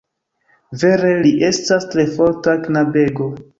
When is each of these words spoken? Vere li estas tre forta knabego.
Vere 0.83 1.11
li 1.27 1.33
estas 1.51 1.87
tre 1.93 2.07
forta 2.17 2.59
knabego. 2.67 3.33